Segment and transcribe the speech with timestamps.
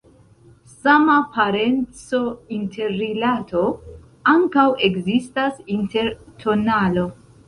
[0.83, 3.61] Sama parenco-interrilato
[4.33, 6.11] ankaŭ ekzistas inter
[6.45, 7.05] tonalo.